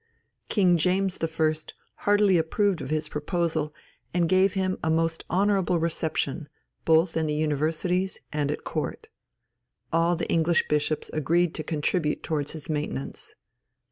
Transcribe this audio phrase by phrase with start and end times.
[0.49, 1.53] King James I.
[1.93, 3.71] heartily approved of his proposal,
[4.15, 6.49] and gave him a most honourable reception,
[6.85, 9.09] both in the Universities and at Court.
[9.93, 13.35] All the English bishops agreed to contribute towards his maintenance.